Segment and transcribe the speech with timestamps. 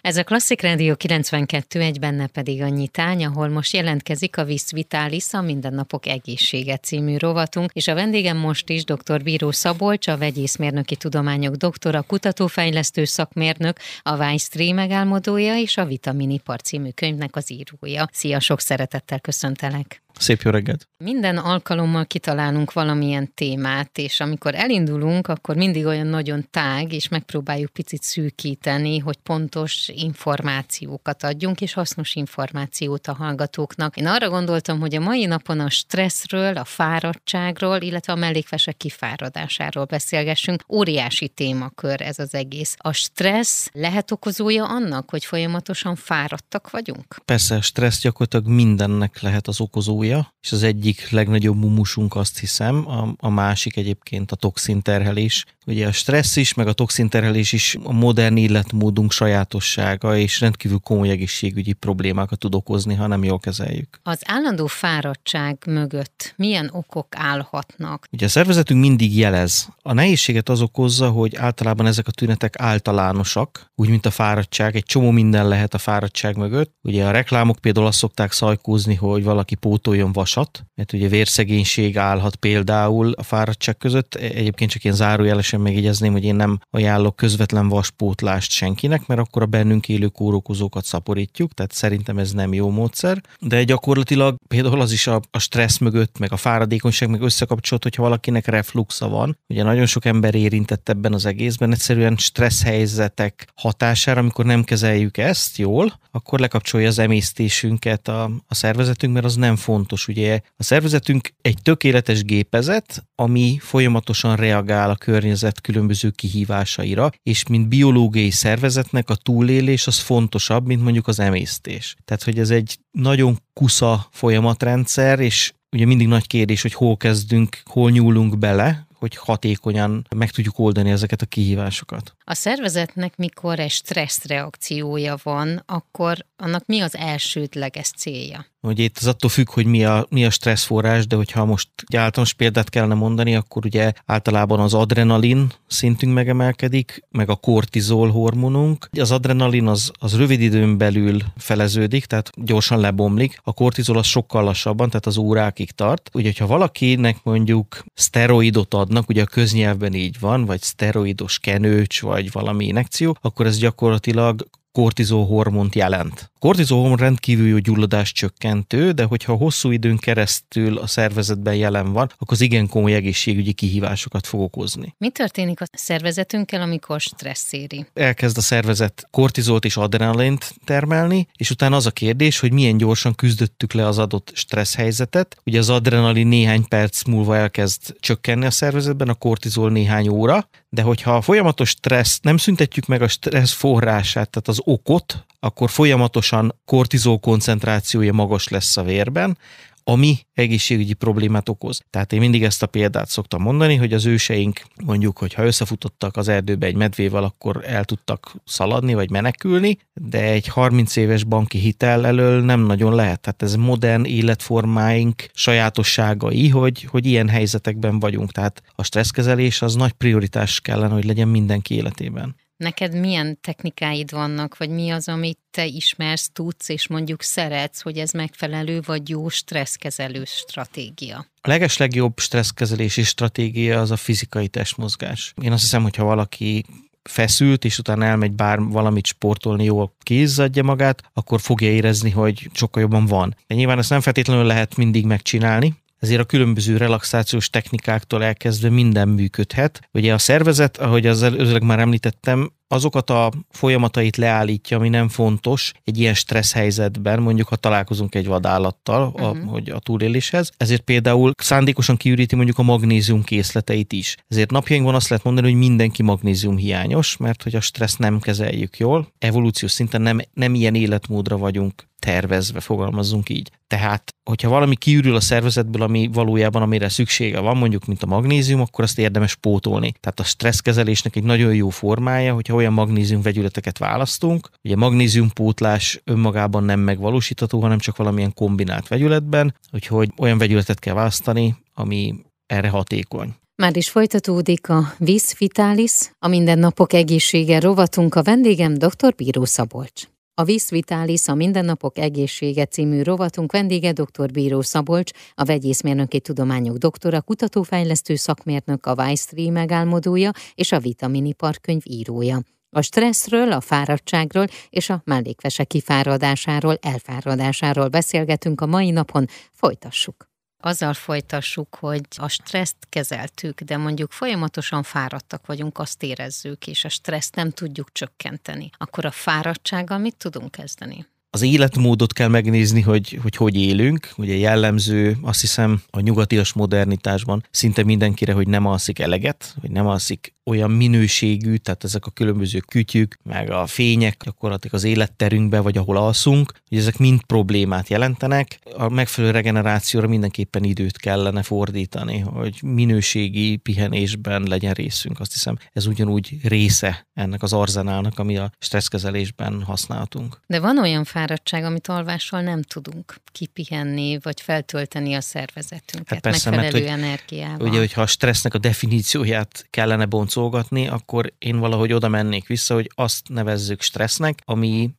[0.00, 4.70] Ez a Klasszik Rádió 92, egy benne pedig a nyitány, ahol most jelentkezik a Visz
[4.70, 9.22] Vitalis, a Mindennapok Egészsége című rovatunk, és a vendégem most is dr.
[9.22, 16.90] Bíró Szabolcs, a vegyészmérnöki tudományok doktora, kutatófejlesztő szakmérnök, a Weiss megálmodója és a Vitaminipar című
[16.90, 18.08] könyvnek az írója.
[18.12, 20.02] Szia, sok szeretettel köszöntelek!
[20.18, 20.88] Szép jó reggelt!
[21.04, 27.70] Minden alkalommal kitalálunk valamilyen témát, és amikor elindulunk, akkor mindig olyan nagyon tág, és megpróbáljuk
[27.70, 33.96] picit szűkíteni, hogy pontos információkat adjunk, és hasznos információt a hallgatóknak.
[33.96, 39.84] Én arra gondoltam, hogy a mai napon a stresszről, a fáradtságról, illetve a mellékvesek kifáradásáról
[39.84, 40.64] beszélgessünk.
[40.68, 42.74] Óriási témakör ez az egész.
[42.78, 47.16] A stressz lehet okozója annak, hogy folyamatosan fáradtak vagyunk?
[47.24, 52.88] Persze, stressz gyakorlatilag mindennek lehet az okozója, súlya, és az egyik legnagyobb mumusunk azt hiszem,
[52.88, 55.44] a, a másik egyébként a toxinterhelés.
[55.66, 61.08] Ugye a stressz is, meg a toxinterhelés is a modern életmódunk sajátossága, és rendkívül komoly
[61.08, 64.00] egészségügyi problémákat tud okozni, ha nem jól kezeljük.
[64.02, 68.06] Az állandó fáradtság mögött milyen okok állhatnak?
[68.12, 69.68] Ugye a szervezetünk mindig jelez.
[69.82, 74.76] A nehézséget az okozza, hogy általában ezek a tünetek általánosak, úgy, mint a fáradtság.
[74.76, 76.74] Egy csomó minden lehet a fáradtság mögött.
[76.82, 81.98] Ugye a reklámok például azt szokták szajkózni, hogy valaki pótolja kapjon vasat, mert ugye vérszegénység
[81.98, 84.14] állhat például a fáradtság között.
[84.14, 89.46] Egyébként csak én zárójelesen megjegyezném, hogy én nem ajánlok közvetlen vaspótlást senkinek, mert akkor a
[89.46, 93.22] bennünk élő kórokozókat szaporítjuk, tehát szerintem ez nem jó módszer.
[93.40, 98.02] De gyakorlatilag például az is a, a stressz mögött, meg a fáradékonyság meg összekapcsolt, hogyha
[98.02, 99.38] valakinek refluxa van.
[99.48, 105.16] Ugye nagyon sok ember érintett ebben az egészben, egyszerűen stressz helyzetek hatására, amikor nem kezeljük
[105.16, 110.08] ezt jól, akkor lekapcsolja az emésztésünket a, a szervezetünk, mert az nem fontos fontos.
[110.08, 117.68] Ugye a szervezetünk egy tökéletes gépezet, ami folyamatosan reagál a környezet különböző kihívásaira, és mint
[117.68, 121.96] biológiai szervezetnek a túlélés az fontosabb, mint mondjuk az emésztés.
[122.04, 127.62] Tehát, hogy ez egy nagyon kusza folyamatrendszer, és ugye mindig nagy kérdés, hogy hol kezdünk,
[127.64, 132.14] hol nyúlunk bele, hogy hatékonyan meg tudjuk oldani ezeket a kihívásosokat.
[132.24, 138.46] A szervezetnek, mikor egy stressz reakciója van, akkor annak mi az elsődleges célja?
[138.62, 141.96] Ugye itt az attól függ, hogy mi a, mi a stresszforrás, de hogyha most egy
[141.96, 148.88] általános példát kellene mondani, akkor ugye általában az adrenalin szintünk megemelkedik, meg a kortizol hormonunk.
[148.98, 153.38] Az adrenalin az, az rövid időn belül feleződik, tehát gyorsan lebomlik.
[153.42, 156.10] A kortizol az sokkal lassabban, tehát az órákig tart.
[156.12, 162.32] Ugye, ha valakinek mondjuk szteroidot adnak, ugye a köznyelvben így van, vagy szteroidos kenőcs, vagy
[162.32, 166.30] valami inekció, akkor ez gyakorlatilag kortizol hormont jelent.
[166.34, 171.92] A kortizol hormon rendkívül jó gyulladás csökkentő, de hogyha hosszú időn keresztül a szervezetben jelen
[171.92, 174.94] van, akkor az igen komoly egészségügyi kihívásokat fog okozni.
[174.98, 177.86] Mi történik a szervezetünkkel, amikor stressz éri?
[177.94, 183.14] Elkezd a szervezet kortizolt és adrenalint termelni, és utána az a kérdés, hogy milyen gyorsan
[183.14, 185.36] küzdöttük le az adott stressz helyzetet.
[185.44, 190.82] Ugye az adrenalin néhány perc múlva elkezd csökkenni a szervezetben, a kortizol néhány óra, de
[190.82, 196.60] hogyha a folyamatos stressz, nem szüntetjük meg a stressz forrását, tehát az okot, akkor folyamatosan
[196.64, 199.38] kortizol koncentrációja magas lesz a vérben,
[199.84, 201.80] ami egészségügyi problémát okoz.
[201.90, 206.16] Tehát én mindig ezt a példát szoktam mondani, hogy az őseink mondjuk, hogy ha összefutottak
[206.16, 211.58] az erdőbe egy medvével, akkor el tudtak szaladni vagy menekülni, de egy 30 éves banki
[211.58, 213.20] hitel elől nem nagyon lehet.
[213.20, 218.32] Tehát ez modern életformáink sajátosságai, hogy, hogy ilyen helyzetekben vagyunk.
[218.32, 222.36] Tehát a stresszkezelés az nagy prioritás kellene, hogy legyen mindenki életében.
[222.60, 227.98] Neked milyen technikáid vannak, vagy mi az, amit te ismersz, tudsz, és mondjuk szeretsz, hogy
[227.98, 231.26] ez megfelelő vagy jó stresszkezelő stratégia?
[231.40, 235.32] A legeslegjobb stresszkezelési stratégia az a fizikai testmozgás.
[235.42, 236.64] Én azt hiszem, hogyha valaki
[237.02, 242.82] feszült, és utána elmegy bár valamit sportolni, jól kézzadja magát, akkor fogja érezni, hogy sokkal
[242.82, 243.36] jobban van.
[243.46, 249.08] De nyilván ezt nem feltétlenül lehet mindig megcsinálni, ezért a különböző relaxációs technikáktól elkezdve minden
[249.08, 249.80] működhet.
[249.92, 255.72] Ugye a szervezet, ahogy az előzőleg már említettem, azokat a folyamatait leállítja, ami nem fontos
[255.84, 259.28] egy ilyen stressz helyzetben, mondjuk ha találkozunk egy vadállattal, uh-huh.
[259.28, 259.46] a, mhm.
[259.46, 260.50] hogy a túléléshez.
[260.56, 264.16] Ezért például szándékosan kiüríti mondjuk a magnézium készleteit is.
[264.28, 268.78] Ezért napjainkban azt lehet mondani, hogy mindenki magnézium hiányos, mert hogy a stressz nem kezeljük
[268.78, 273.50] jól, evolúciós szinten nem, nem ilyen életmódra vagyunk tervezve, fogalmazzunk így.
[273.66, 278.60] Tehát, hogyha valami kiürül a szervezetből, ami valójában amire szüksége van, mondjuk mint a magnézium,
[278.60, 279.92] akkor azt érdemes pótolni.
[280.00, 284.50] Tehát a stresszkezelésnek egy nagyon jó formája, hogyha olyan magnézium vegyületeket választunk.
[284.64, 291.56] Ugye magnéziumpótlás önmagában nem megvalósítható, hanem csak valamilyen kombinált vegyületben, úgyhogy olyan vegyületet kell választani,
[291.74, 292.14] ami
[292.46, 293.34] erre hatékony.
[293.62, 299.14] Már is folytatódik a Vis Vitalis, a mindennapok egészsége rovatunk a vendégem dr.
[299.16, 300.08] Bíró Szabolcs.
[300.34, 304.30] A Vis Vitalis, a mindennapok egészsége című rovatunk vendége dr.
[304.32, 311.82] Bíró Szabolcs, a vegyészmérnöki tudományok doktora, kutatófejlesztő szakmérnök, a Weisstree megálmodója és a Vitaminipar könyv
[311.84, 312.40] írója.
[312.70, 319.26] A stresszről, a fáradtságról és a mellékvese kifáradásáról, elfáradásáról beszélgetünk a mai napon.
[319.52, 320.29] Folytassuk
[320.60, 326.88] azzal folytassuk, hogy a stresszt kezeltük, de mondjuk folyamatosan fáradtak vagyunk, azt érezzük, és a
[326.88, 331.06] stresszt nem tudjuk csökkenteni, akkor a fáradtsággal mit tudunk kezdeni?
[331.30, 334.12] Az életmódot kell megnézni, hogy, hogy hogy élünk.
[334.16, 339.86] Ugye jellemző, azt hiszem, a nyugatias modernitásban szinte mindenkire, hogy nem alszik eleget, hogy nem
[339.86, 345.76] alszik olyan minőségű, tehát ezek a különböző kütyük, meg a fények gyakorlatilag az életterünkbe, vagy
[345.78, 348.58] ahol alszunk, hogy ezek mind problémát jelentenek.
[348.76, 355.20] A megfelelő regenerációra mindenképpen időt kellene fordítani, hogy minőségi pihenésben legyen részünk.
[355.20, 360.40] Azt hiszem, ez ugyanúgy része ennek az arzenálnak, ami a stresszkezelésben használhatunk.
[360.46, 366.50] De van olyan fáradtság, amit alvással nem tudunk kipihenni, vagy feltölteni a szervezetünket hát persze,
[366.50, 367.68] megfelelő mert, hogy, energiával.
[367.68, 372.90] Ugye, hogyha a stressznek a definícióját kellene boncolgatni, akkor én valahogy oda mennék vissza, hogy
[372.94, 374.90] azt nevezzük stressznek, ami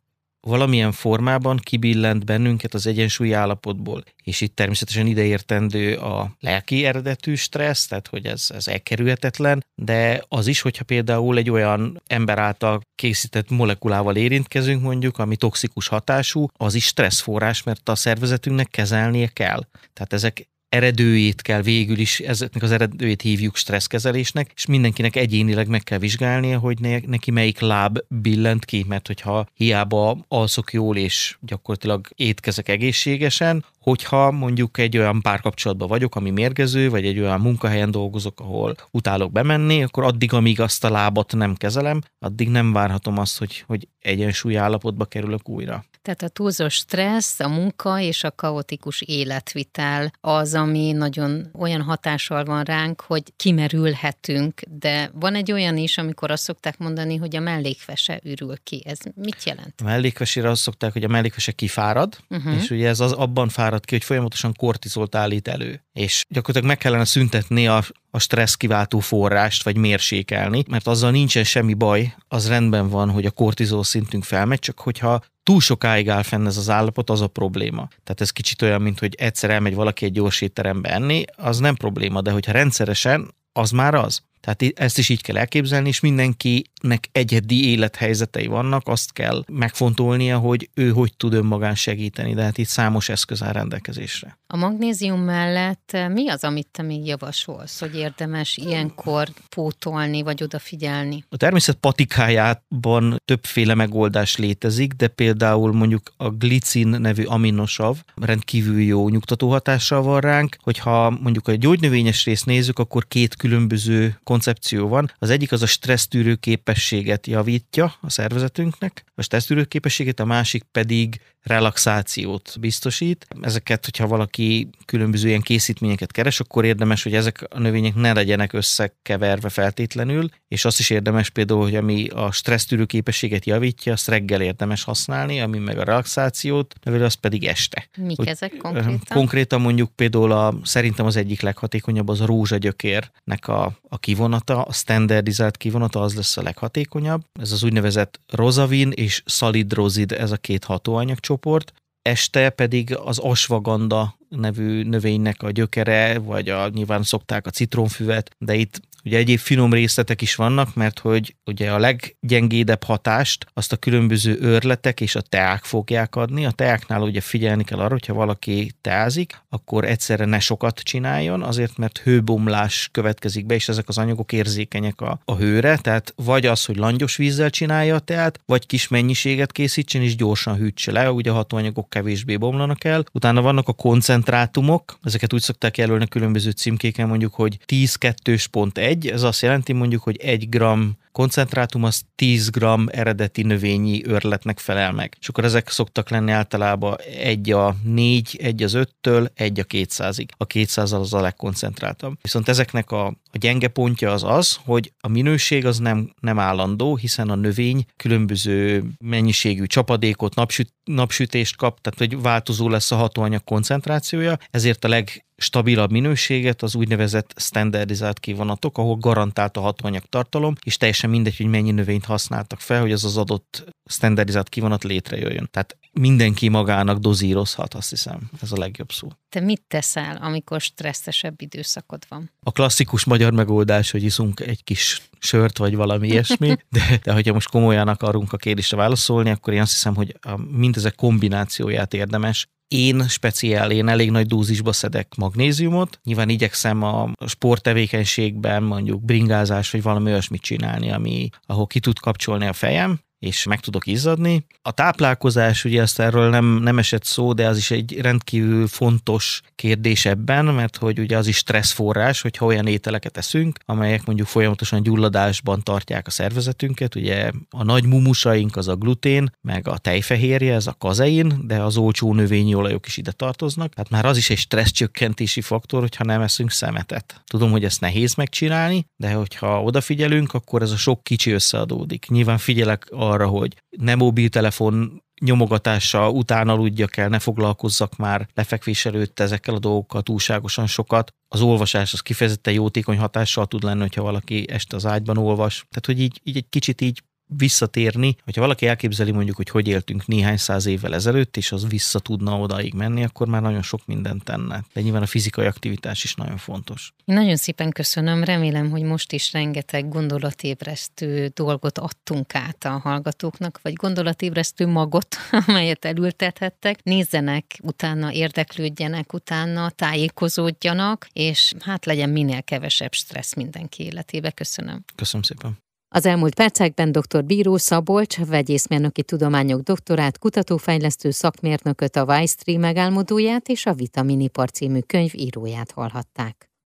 [0.48, 4.04] valamilyen formában kibillent bennünket az egyensúlyi állapotból.
[4.24, 10.48] És itt természetesen ideértendő a lelki eredetű stressz, tehát hogy ez, ez elkerülhetetlen, de az
[10.48, 16.74] is, hogyha például egy olyan ember által készített molekulával érintkezünk mondjuk, ami toxikus hatású, az
[16.74, 19.66] is stresszforrás, mert a szervezetünknek kezelnie kell.
[19.94, 25.84] Tehát ezek eredőjét kell végül is, ezeknek az eredőjét hívjuk stresszkezelésnek, és mindenkinek egyénileg meg
[25.84, 31.38] kell vizsgálnia, hogy ne, neki melyik láb billent ki, mert hogyha hiába alszok jól és
[31.42, 37.92] gyakorlatilag étkezek egészségesen, hogyha mondjuk egy olyan párkapcsolatban vagyok, ami mérgező, vagy egy olyan munkahelyen
[37.92, 43.18] dolgozok, ahol utálok bemenni, akkor addig, amíg azt a lábat nem kezelem, addig nem várhatom
[43.18, 45.84] azt, hogy, hogy egyensúly állapotba kerülök újra.
[46.02, 52.44] Tehát a túlzós stressz, a munka és a kaotikus életvitel az, ami nagyon olyan hatással
[52.44, 57.40] van ránk, hogy kimerülhetünk, de van egy olyan is, amikor azt szokták mondani, hogy a
[57.40, 58.84] mellékvese ürül ki.
[58.86, 59.74] Ez mit jelent?
[59.82, 62.56] A mellékvesére azt szokták, hogy a mellékvese kifárad, uh-huh.
[62.56, 65.84] és ugye ez az abban fárad ki, hogy folyamatosan kortizolt állít elő.
[65.94, 71.44] És gyakorlatilag meg kellene szüntetni a, a stressz kiváltó forrást, vagy mérsékelni, mert azzal nincsen
[71.44, 76.24] semmi baj, az rendben van, hogy a kortizol szintünk felmegy, csak hogyha túl sokáig áll
[76.24, 77.88] fenn ez az állapot, az a probléma.
[78.04, 81.76] Tehát ez kicsit olyan, mint hogy egyszer elmegy valaki egy gyors étterembe enni, az nem
[81.76, 84.22] probléma, de hogyha rendszeresen, az már az.
[84.42, 90.70] Tehát ezt is így kell elképzelni, és mindenkinek egyedi élethelyzetei vannak, azt kell megfontolnia, hogy
[90.74, 94.40] ő hogy tud önmagán segíteni, de hát itt számos eszköz áll rendelkezésre.
[94.48, 100.44] A magnézium mellett eh, mi az, amit te még javasolsz, hogy érdemes ilyenkor pótolni, vagy
[100.44, 101.24] odafigyelni?
[101.30, 109.10] A természet patikájában többféle megoldás létezik, de például mondjuk a glicin nevű aminosav rendkívül jó
[109.10, 115.12] nyugtató hatással van ránk, hogyha mondjuk a gyógynövényes részt nézzük, akkor két különböző koncepció van.
[115.18, 121.22] Az egyik az a stressztűrő képességet javítja a szervezetünknek, a stressztűrő képességet, a másik pedig
[121.44, 123.28] relaxációt biztosít.
[123.42, 128.54] Ezeket, hogyha valaki különböző ilyen készítményeket keres, akkor érdemes, hogy ezek a növények ne legyenek
[128.54, 134.42] összekeverve feltétlenül, és azt is érdemes például, hogy ami a stressztűrő képességet javítja, azt reggel
[134.42, 137.90] érdemes használni, ami meg a relaxációt növeli, az pedig este.
[137.98, 139.00] Mik hogy ezek konkrétan?
[139.10, 144.74] Konkrétan mondjuk például a, szerintem az egyik leghatékonyabb az a rózsagyökérnek a, a kivonata, a
[144.74, 147.22] standardizált kivonata az lesz a leghatékonyabb.
[147.40, 154.18] Ez az úgynevezett rozavin és szalidrozid, ez a két hatóanyag csoport, este pedig az asvaganda
[154.30, 159.74] nevű növénynek a gyökere, vagy a, nyilván szokták a citronfüvet, de itt Ugye egyéb finom
[159.74, 165.22] részletek is vannak, mert hogy ugye a leggyengédebb hatást azt a különböző őrletek és a
[165.22, 166.46] teák fogják adni.
[166.46, 171.78] A teáknál ugye figyelni kell arra, hogyha valaki teázik, akkor egyszerre ne sokat csináljon, azért
[171.78, 176.66] mert hőbomlás következik be, és ezek az anyagok érzékenyek a, a hőre, tehát vagy az,
[176.66, 181.32] hogy langyos vízzel csinálja a teát, vagy kis mennyiséget készítsen és gyorsan hűtse le, ugye
[181.32, 183.04] a hatóanyagok kevésbé bomlanak el.
[183.12, 188.78] Utána vannak a koncentrátumok, ezeket úgy szokták jelölni különböző címkéken, mondjuk, hogy 10 2 pont
[188.78, 194.06] 1, egy, ez azt jelenti mondjuk, hogy egy gram koncentrátum az 10 g eredeti növényi
[194.06, 195.16] örletnek felel meg.
[195.20, 200.28] És akkor ezek szoktak lenni általában egy a 4, egy az 5-től, egy a 200-ig.
[200.38, 202.18] A 200 az a legkoncentráltabb.
[202.22, 206.96] Viszont ezeknek a, a gyenge pontja az az, hogy a minőség az nem, nem állandó,
[206.96, 213.44] hiszen a növény különböző mennyiségű csapadékot, napsüt, napsütést kap, tehát hogy változó lesz a hatóanyag
[213.44, 220.56] koncentrációja, ezért a leg stabilabb minőséget az úgynevezett standardizált kivonatok, ahol garantált a hatóanyag tartalom,
[220.64, 225.50] és teljesen mindegy, hogy mennyi növényt használtak fel, hogy az az adott standardizált kivonat létrejöjjön.
[225.52, 228.30] Tehát mindenki magának dozírozhat, azt hiszem.
[228.42, 229.08] Ez a legjobb szó.
[229.30, 232.32] Te mit teszel, amikor stresszesebb időszakod van?
[232.40, 237.34] A klasszikus magyar megoldás, hogy iszunk egy kis sört, vagy valami ilyesmi, de, de hogyha
[237.34, 242.48] most komolyan akarunk a kérdésre válaszolni, akkor én azt hiszem, hogy a, mindezek kombinációját érdemes
[242.72, 246.00] én speciál, én elég nagy dózisba szedek magnéziumot.
[246.04, 252.46] Nyilván igyekszem a sporttevékenységben mondjuk bringázás vagy valami olyasmit csinálni, ami, ahol ki tud kapcsolni
[252.46, 254.46] a fejem, és meg tudok izzadni.
[254.62, 259.42] A táplálkozás, ugye ezt erről nem, nem esett szó, de az is egy rendkívül fontos
[259.56, 264.84] kérdés ebben, mert hogy ugye az is stresszforrás, hogyha olyan ételeket eszünk, amelyek mondjuk folyamatosan
[264.84, 270.68] gyulladásban tartják a szervezetünket, ugye a nagy mumusaink az a glutén, meg a tejfehérje, ez
[270.68, 274.38] a kazein, de az olcsó növényi olajok is ide tartoznak, hát már az is egy
[274.38, 277.22] stresszcsökkentési faktor, hogyha nem eszünk szemetet.
[277.26, 282.06] Tudom, hogy ezt nehéz megcsinálni, de hogyha odafigyelünk, akkor ez a sok kicsi összeadódik.
[282.10, 288.86] Nyilván figyelek a arra, hogy ne mobiltelefon nyomogatása után aludjak el, ne foglalkozzak már lefekvés
[288.86, 291.14] előtt ezekkel a dolgokkal túlságosan sokat.
[291.28, 295.66] Az olvasás az kifejezetten jótékony hatással tud lenni, hogyha valaki este az ágyban olvas.
[295.70, 297.04] Tehát, hogy így, így egy kicsit így
[297.38, 302.00] visszatérni, hogyha valaki elképzeli mondjuk, hogy hogy éltünk néhány száz évvel ezelőtt, és az vissza
[302.00, 304.64] tudna odaig menni, akkor már nagyon sok mindent tenne.
[304.74, 306.94] De nyilván a fizikai aktivitás is nagyon fontos.
[307.06, 313.60] Én nagyon szépen köszönöm, remélem, hogy most is rengeteg gondolatébresztő dolgot adtunk át a hallgatóknak,
[313.62, 315.16] vagy gondolatébresztő magot,
[315.48, 316.84] amelyet elültethettek.
[316.84, 324.32] Nézzenek utána, érdeklődjenek utána, tájékozódjanak, és hát legyen minél kevesebb stressz mindenki életébe.
[324.32, 324.84] Köszönöm.
[324.96, 325.71] Köszönöm szépen.
[325.94, 327.24] Az elmúlt percekben dr.
[327.24, 335.12] Bíró Szabolcs, vegyészmérnöki tudományok doktorát, kutatófejlesztő szakmérnököt, a Weiss megállmodóját és a Vitaminipar című könyv
[335.14, 336.51] íróját hallhatták.